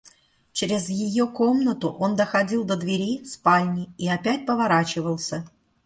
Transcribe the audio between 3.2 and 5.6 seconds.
спальни и опять поворачивался.